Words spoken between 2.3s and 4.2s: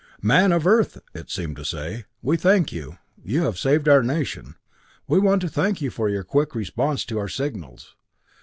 thank you you have saved our